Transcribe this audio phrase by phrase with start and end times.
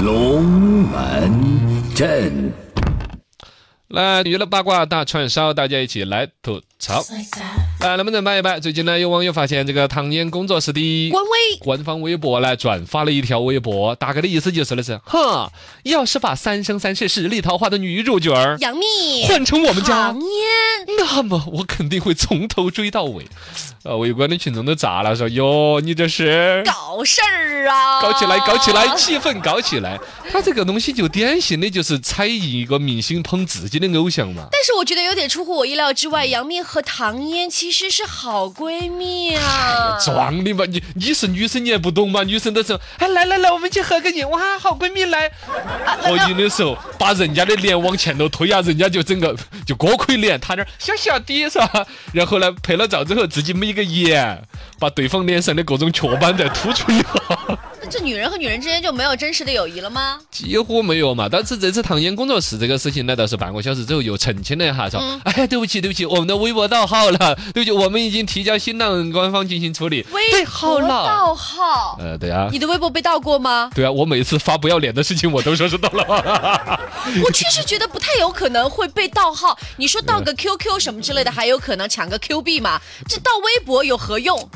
[0.00, 0.42] 龙
[0.90, 1.30] 门
[1.94, 2.52] 阵。
[3.90, 7.04] 来，娱乐八卦大串烧，大家一起来吐槽。
[7.80, 8.60] 来，能不能摆一摆？
[8.60, 15.50] 最近呢，有网友发现这个唐嫣工作室的官微官方微博呢转发了一条微博，大概的意思就是的是：哼，
[15.82, 20.26] 要是把《三生三世十里桃花》的女主角儿杨幂、换成我们家唐，嫣，
[20.96, 23.26] 那么我肯定会从头追到尾。
[23.82, 28.00] 呃，围观的群众都炸了，说：哟，你这是搞事儿啊！
[28.02, 29.98] 搞起来，搞起来，气氛搞起来。
[30.30, 34.48] 他这个东西就典型的就是踩一个明星捧自己的偶像嘛。
[34.50, 39.96] 但是我觉得有点出乎我意料之外，杨幂和唐嫣其实是好闺蜜啊。
[40.04, 42.24] 装的嘛，你你是女生你还不懂嘛？
[42.24, 45.30] 女生的时候，哎来来来，我们去合个影，哇，好闺蜜来。
[46.02, 51.86] 合影的时候把人家的脸往前头推啊，人家就整个就锅盔脸，他那小小的是吧？
[52.12, 54.42] 然后呢，拍了照之后自己眯个眼，
[54.78, 57.58] 把对方脸上的各种雀斑再突出一下。
[57.92, 60.20] 那这女人和女人之间就没有真实的友谊了吗？
[60.30, 70.80] 几乎没有嘛，但是这次唐嫣工作室这个事情呢，倒是半个小时之后又澄清了一下，说：“嗯哎，对不起，对不起，我们的微博盗号了，对不起，我们已经提交新浪官方进行处理。”对，微博。
[70.88, 73.68] 盗号，呃，对啊，你的微博被盗过吗？
[73.74, 76.04] 对啊，我每次发不要脸的事情，我都说是盗了。
[77.26, 79.58] 我确实觉得不太有可能会被盗号。
[79.78, 82.80] 你说盗个 QQ 什么之类的，还有可能抢个 Q 币嘛？
[83.08, 84.48] 这盗微博有何用？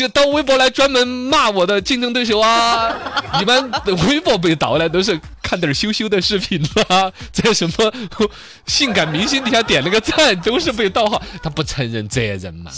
[0.00, 2.90] 就到微博来专门骂我的竞争对手啊！
[3.38, 3.70] 一般
[4.08, 7.92] 微博被盗了，都是看点羞羞的视频啦， 在什么
[8.66, 12.70] 性感明星底下点了个赞，都是被盗号，他不承认责任嘛，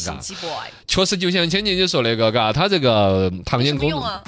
[0.89, 4.21] 确实，就像千姐姐说那个，嘎，他这个唐嫣公用啊？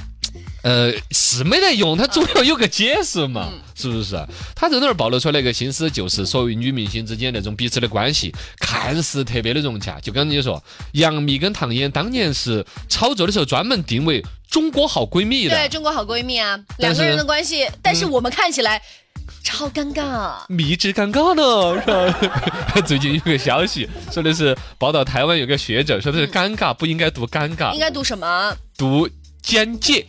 [0.64, 4.16] 呃，是没得用，他总要有个解释嘛，是不是？
[4.56, 10.00] 他在那儿暴露出来一个心思，就是所谓女明星之间那种彼此的关系，看似特别的融洽。
[10.00, 18.80] 就刚才你说，杨幂跟唐嫣当年是炒作的时候专门定位中国好闺蜜的对，，中国好闺蜜啊，两个人的关系，但是我们看起来
[19.42, 20.36] 超尴尬。
[20.48, 22.80] 迷之尴尬呢，是吧？
[22.86, 28.56] 最近有个消息说的是报道台湾有个学者说的是尴尬不应该读尴尬应，该读什么？
[28.78, 29.06] 读
[29.44, 30.06] 简介。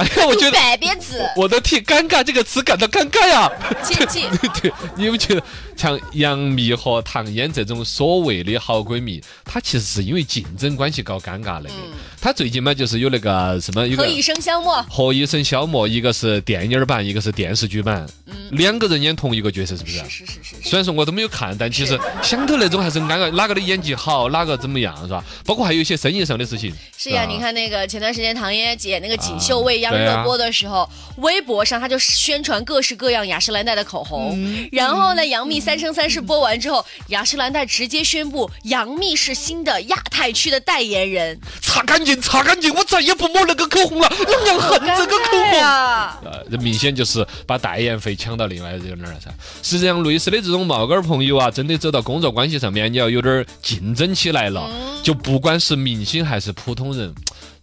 [0.00, 3.52] 哎呀，我觉得读百变子，我都替“尴尬”这个词感到尴尬呀。
[3.84, 4.22] 简介。
[4.62, 5.42] 对，你有没有觉得
[5.76, 11.70] 像杨幂和唐嫣这种所谓的好闺蜜，她其实是因为竞争关系搞尴尬了的。
[12.18, 14.82] 她最近嘛，就是有那个什么，有个何以笙箫默？
[14.88, 18.06] 何以笙箫默，一个是电影版，一个是电视剧版，
[18.52, 19.98] 两个人演同一个角色，是不是？
[19.98, 20.68] 是是是是。
[20.70, 25.22] 虽然说我都没有看，但其实想头那种还是尴尬，哪个的演技好，哪个怎么样，是吧？
[25.44, 26.72] 包括还有一些生意上的事情。
[26.96, 45.58] 是呀，吧你看那个前段时间唐嫣姐那个锦绣啊未央对啊热播的时候，微博上他就宣传各式各样雅诗兰黛的口红，嗯然后呢，杨幂《三生三世》播完之后，雅诗兰黛直接宣布杨幂是新的亚太区的代言人，擦干净，擦干净，我再也不抹那个口红了，老娘恨这个口红。
[45.58, 46.18] 呀！
[46.24, 49.30] 呃，这明显就是把代言费抢到另外一个那儿了噻。
[49.62, 54.70] 实际上，类似的这种冒杆儿朋友啊，真的走到工作关系上面，你要有点儿竞争起来了，
[55.02, 57.12] 就不管是明星还是普通人，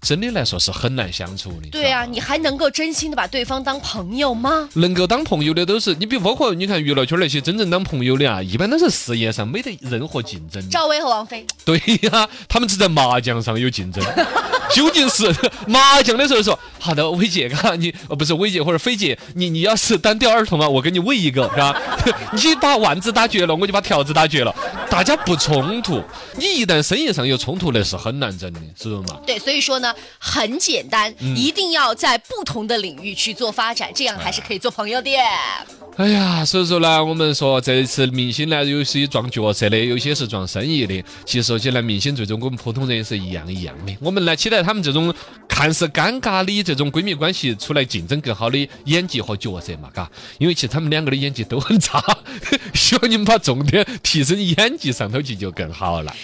[0.07, 1.67] 真的来说是很难相处的。
[1.69, 4.69] 对呀、你还能够真心的把对方当朋友吗？
[4.75, 10.65] 能够当朋友的都是你，比如包括你看娱乐圈那些真正当朋友的啊，一般都是事业上没得任何竞争。
[10.69, 14.01] 赵薇和王菲，对呀， 他们只在麻将上有竞争。
[14.73, 15.33] 究竟是
[15.65, 21.75] 麻将的时候说好的，薇姐， 嘎，你呃不是薇姐或者菲姐，你你要是单调儿童啊，我给你喂一个，是吧？
[22.33, 24.53] 你把腕子打绝了，我就把条子打绝了，
[24.89, 26.01] 大家不冲突。
[26.35, 29.19] 你一旦生意上有冲突，那是很难整的，是不是嘛？
[29.25, 35.09] 对，所以说呢，很简单，嗯一定要在不同的领域去做发展，这样还是可以做朋友的。
[35.97, 41.03] 哎呀，所以说呢，我们说这一次明星呢，有些撞角色的，有些是撞生意的。
[41.25, 43.97] 其实说起来，明星最终跟我们普通人也是一样一样的。
[43.99, 45.11] 我们来期待他们这种
[45.47, 50.07] 看似尴尬的这种闺蜜关系，出来竞争更好的演技和角色嘛，嘎。
[50.37, 51.99] 因为其实他们两个的演技都很差，
[52.75, 56.15] 希望你们把重点提升演技上头去就更好了。